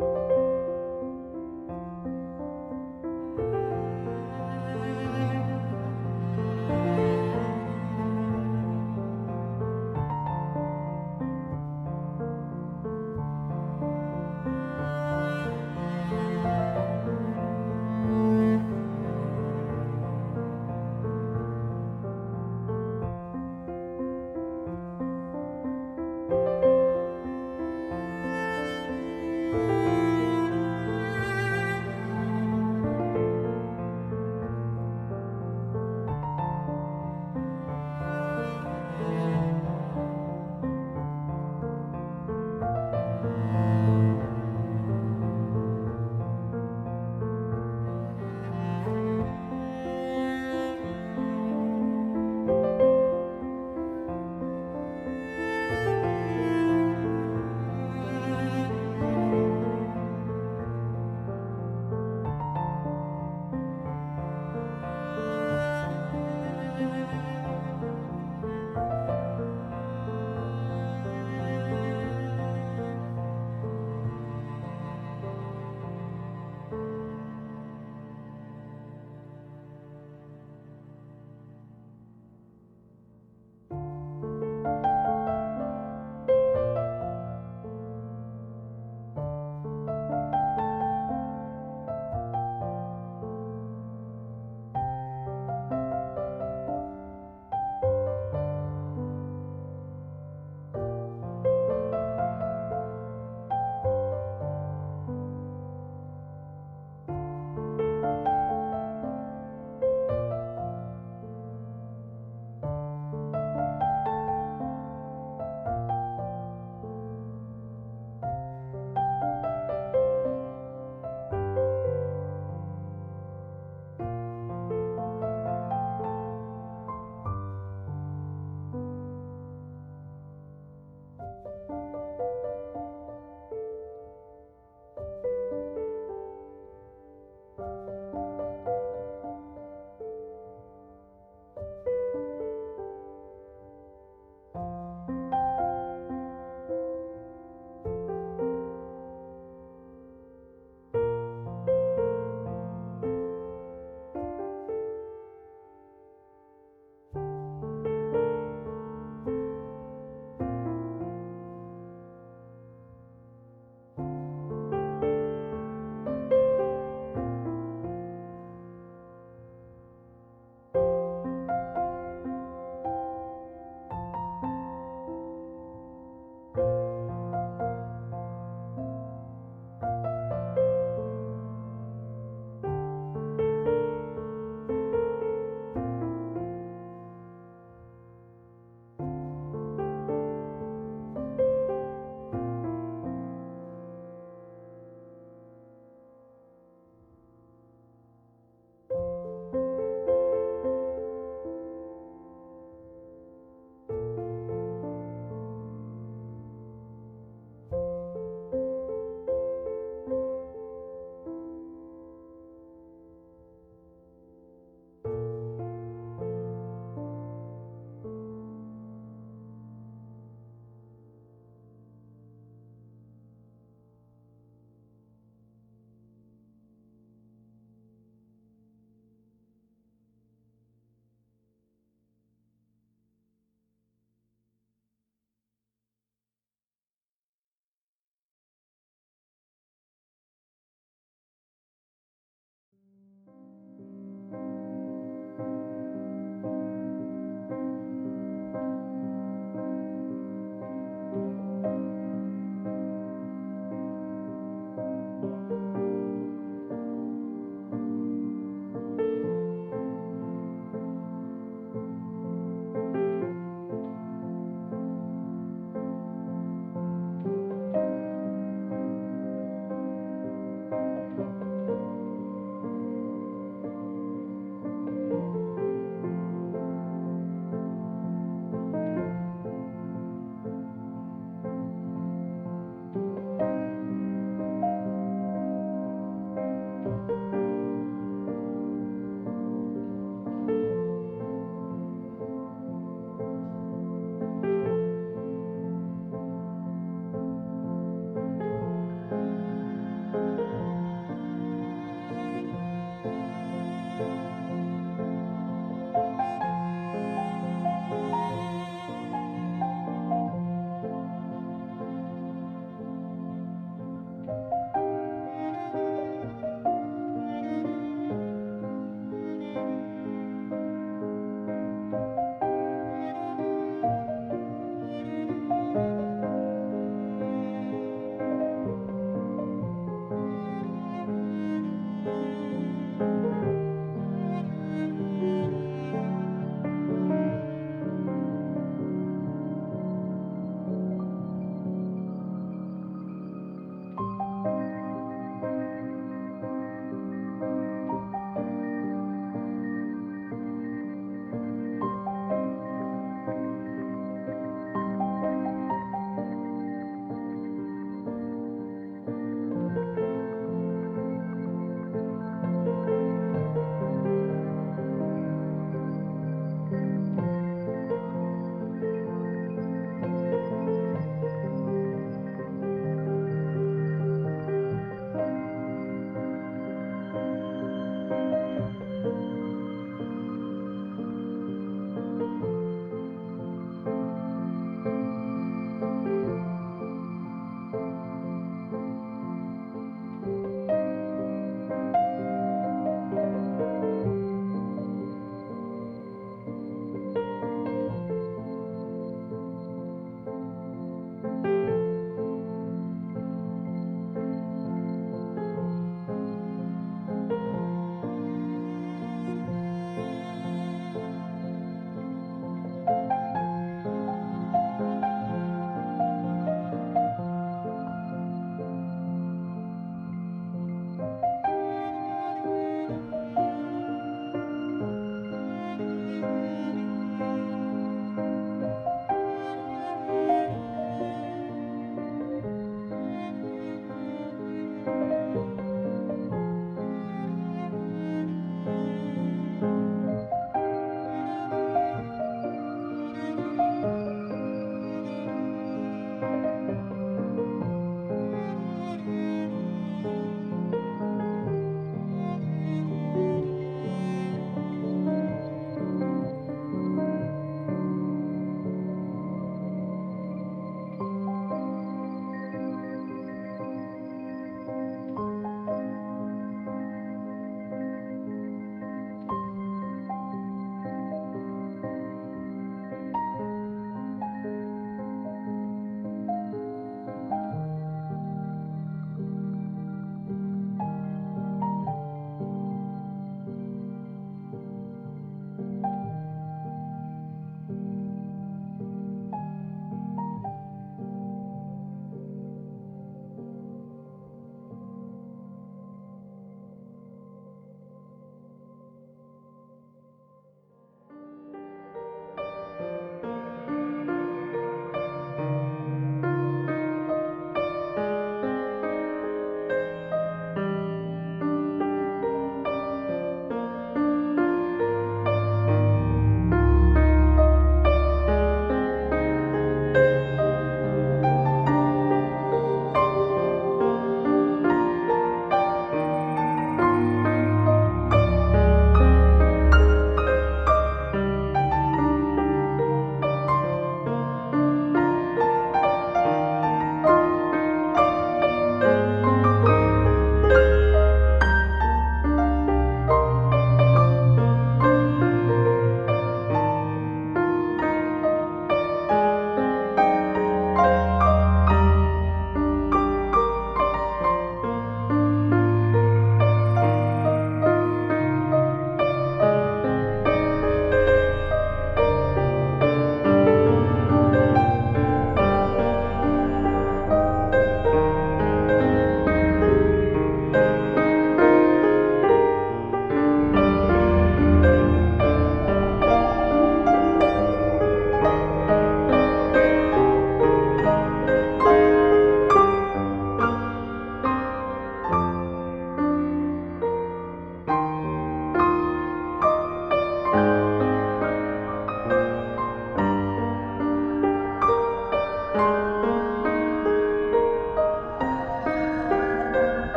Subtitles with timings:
[0.00, 0.39] Bye.